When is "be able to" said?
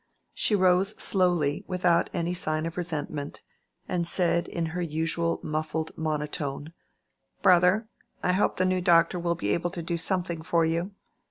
9.35-9.83